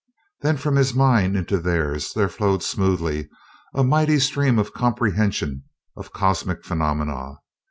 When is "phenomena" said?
6.65-7.37